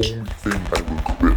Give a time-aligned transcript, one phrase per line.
[0.00, 0.80] only thing I
[1.18, 1.36] quit.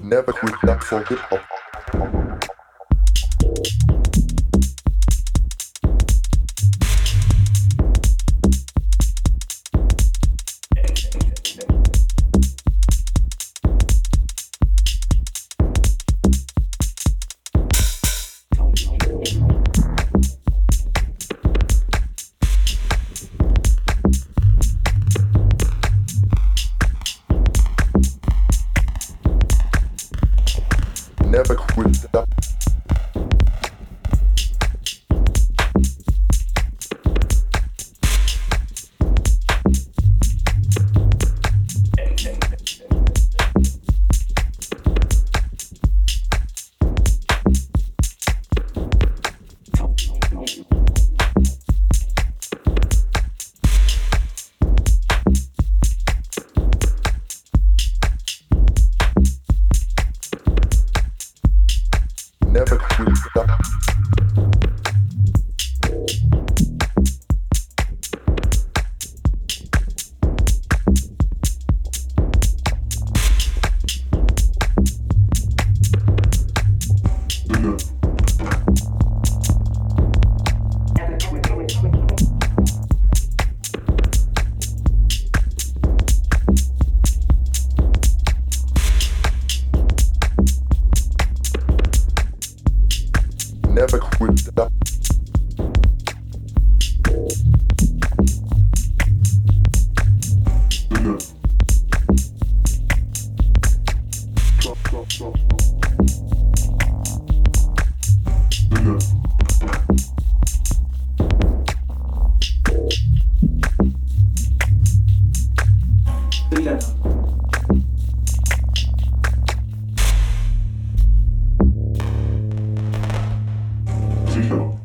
[0.00, 1.65] Never quit that for hip hop.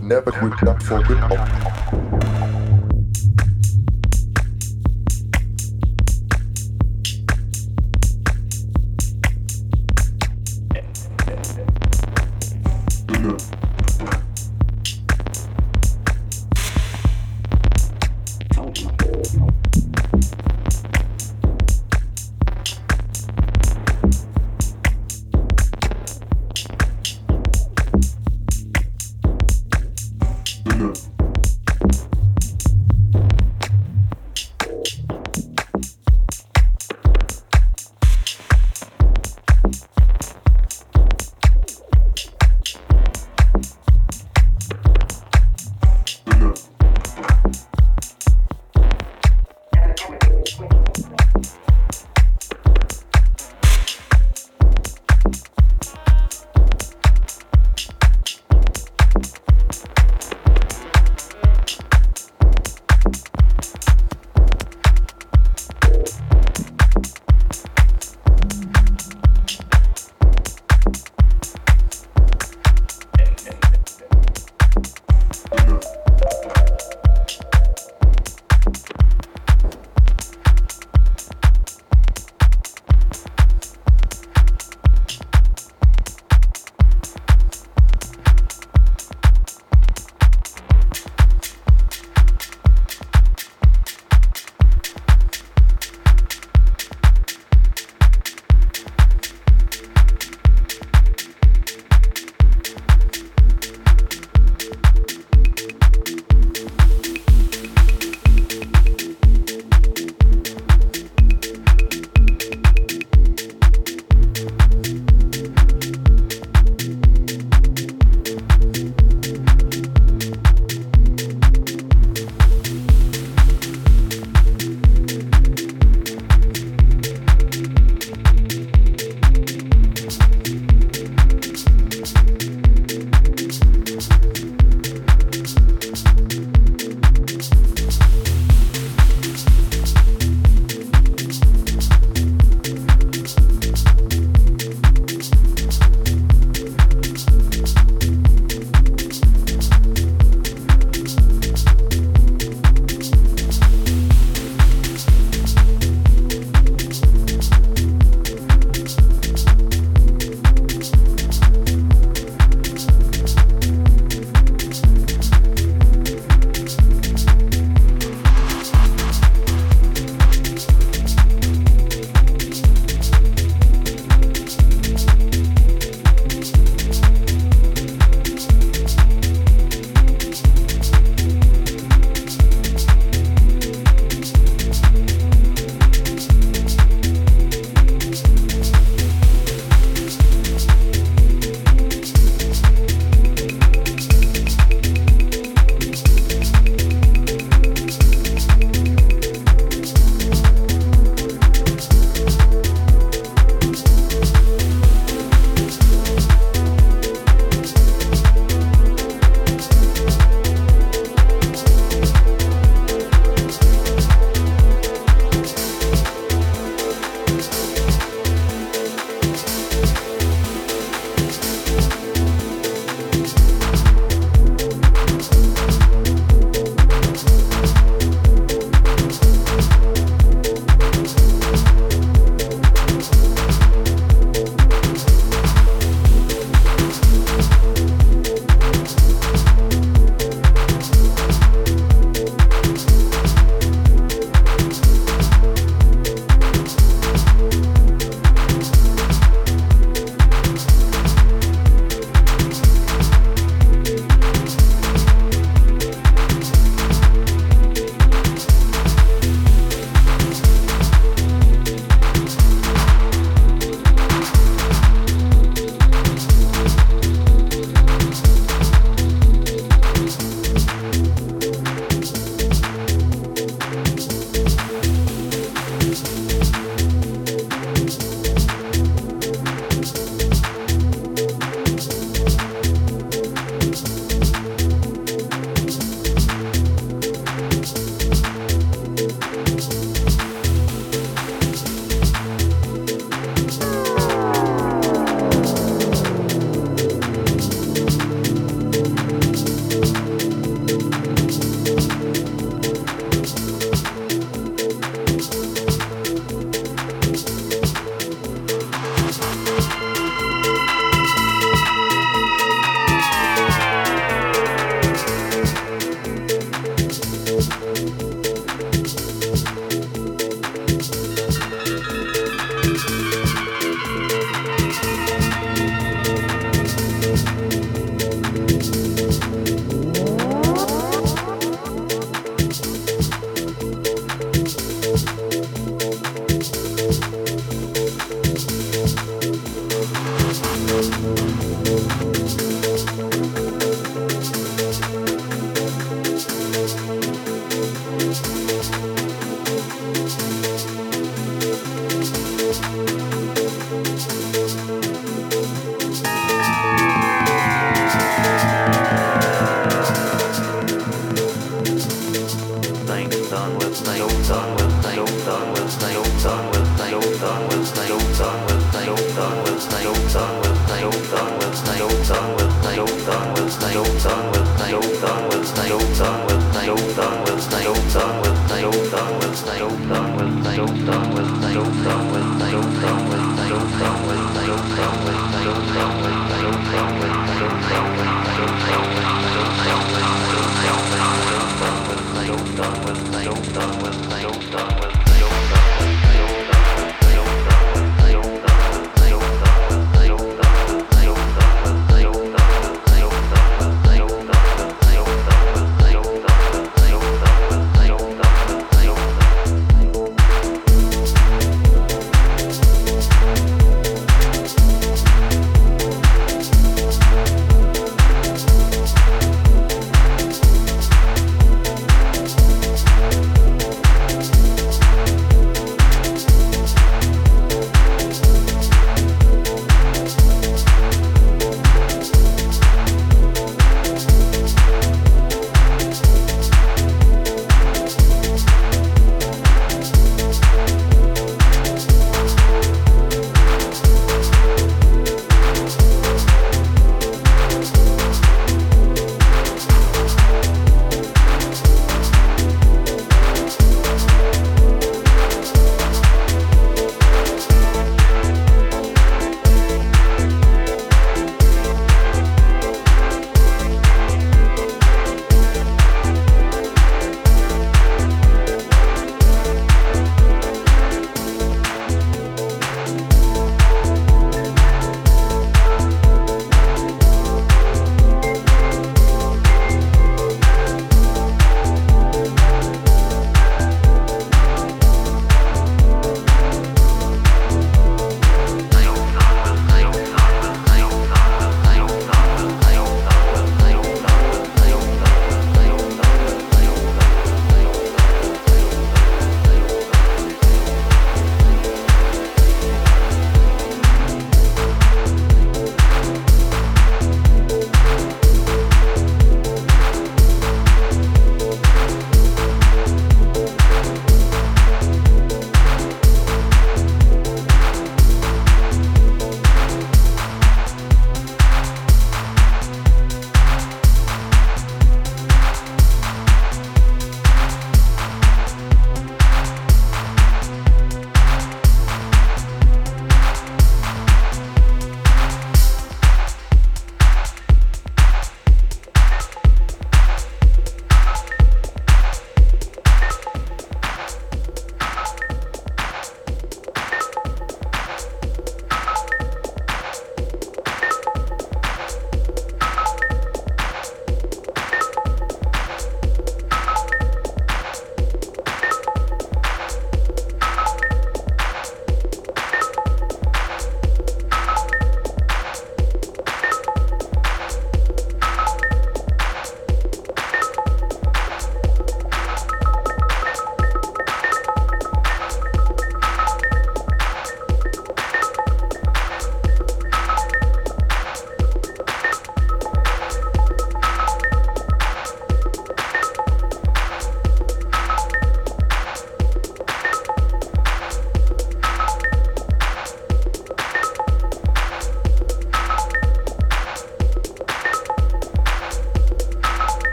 [0.00, 1.67] Never quit that for hip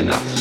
[0.00, 0.31] UNESCO